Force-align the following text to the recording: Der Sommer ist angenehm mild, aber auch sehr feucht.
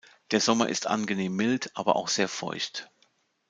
Der 0.31 0.41
Sommer 0.41 0.67
ist 0.67 0.87
angenehm 0.87 1.35
mild, 1.35 1.69
aber 1.75 1.95
auch 1.95 2.07
sehr 2.07 2.27
feucht. 2.27 2.89